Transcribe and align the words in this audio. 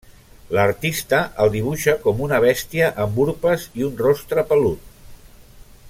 L'artista 0.57 1.19
el 1.43 1.51
dibuixa 1.55 1.95
com 2.05 2.23
una 2.29 2.39
bèstia 2.45 2.87
amb 3.05 3.21
urpes 3.27 3.67
i 3.83 3.87
un 3.91 4.03
rostre 4.07 4.49
pelut. 4.55 4.91